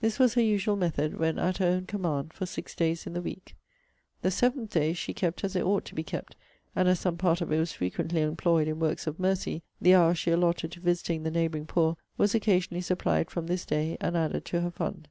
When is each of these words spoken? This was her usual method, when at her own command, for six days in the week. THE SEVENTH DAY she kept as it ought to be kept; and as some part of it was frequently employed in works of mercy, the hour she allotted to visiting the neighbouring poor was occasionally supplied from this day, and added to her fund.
This 0.00 0.20
was 0.20 0.34
her 0.34 0.40
usual 0.42 0.76
method, 0.76 1.18
when 1.18 1.40
at 1.40 1.56
her 1.58 1.66
own 1.66 1.86
command, 1.86 2.32
for 2.32 2.46
six 2.46 2.72
days 2.72 3.04
in 3.04 3.14
the 3.14 3.20
week. 3.20 3.56
THE 4.22 4.30
SEVENTH 4.30 4.70
DAY 4.70 4.92
she 4.92 5.12
kept 5.12 5.42
as 5.42 5.56
it 5.56 5.64
ought 5.64 5.84
to 5.86 5.94
be 5.96 6.04
kept; 6.04 6.36
and 6.76 6.86
as 6.86 7.00
some 7.00 7.16
part 7.16 7.40
of 7.40 7.50
it 7.50 7.58
was 7.58 7.72
frequently 7.72 8.20
employed 8.22 8.68
in 8.68 8.78
works 8.78 9.08
of 9.08 9.18
mercy, 9.18 9.64
the 9.80 9.96
hour 9.96 10.14
she 10.14 10.30
allotted 10.30 10.70
to 10.70 10.80
visiting 10.80 11.24
the 11.24 11.32
neighbouring 11.32 11.66
poor 11.66 11.96
was 12.16 12.32
occasionally 12.32 12.80
supplied 12.80 13.28
from 13.28 13.48
this 13.48 13.66
day, 13.66 13.96
and 14.00 14.16
added 14.16 14.44
to 14.44 14.60
her 14.60 14.70
fund. 14.70 15.08